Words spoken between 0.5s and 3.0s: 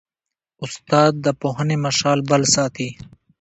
استاد د پوهنې مشعل بل ساتي.